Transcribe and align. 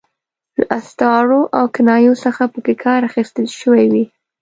له 0.59 0.63
استعارو 0.77 1.41
او 1.57 1.65
کنایو 1.75 2.13
څخه 2.23 2.43
پکې 2.53 2.73
کار 2.83 2.99
اخیستل 3.09 3.45
شوی 3.59 3.85
وي. 3.93 4.05